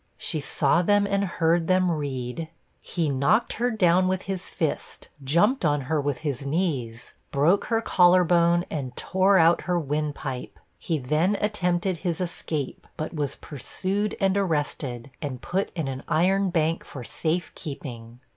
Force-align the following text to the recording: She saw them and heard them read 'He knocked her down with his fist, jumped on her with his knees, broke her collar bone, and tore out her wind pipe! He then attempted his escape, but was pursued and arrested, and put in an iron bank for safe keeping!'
She 0.17 0.39
saw 0.39 0.81
them 0.81 1.05
and 1.05 1.23
heard 1.23 1.67
them 1.67 1.91
read 1.91 2.47
'He 2.79 3.07
knocked 3.07 3.53
her 3.61 3.69
down 3.69 4.07
with 4.07 4.23
his 4.23 4.49
fist, 4.49 5.09
jumped 5.23 5.63
on 5.63 5.81
her 5.81 6.01
with 6.01 6.17
his 6.25 6.43
knees, 6.43 7.13
broke 7.29 7.65
her 7.65 7.83
collar 7.83 8.23
bone, 8.23 8.65
and 8.71 8.97
tore 8.97 9.37
out 9.37 9.61
her 9.69 9.77
wind 9.79 10.15
pipe! 10.15 10.57
He 10.79 10.97
then 10.97 11.37
attempted 11.39 11.97
his 11.97 12.19
escape, 12.19 12.87
but 12.97 13.13
was 13.13 13.35
pursued 13.35 14.17
and 14.19 14.35
arrested, 14.37 15.11
and 15.21 15.39
put 15.39 15.71
in 15.75 15.87
an 15.87 16.01
iron 16.07 16.49
bank 16.49 16.83
for 16.83 17.03
safe 17.03 17.53
keeping!' 17.53 18.19